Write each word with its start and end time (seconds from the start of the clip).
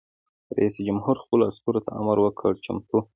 رئیس 0.57 0.75
جمهور 0.87 1.15
خپلو 1.23 1.43
عسکرو 1.51 1.83
ته 1.85 1.89
امر 1.99 2.17
وکړ؛ 2.21 2.53
چمتو! 2.65 2.97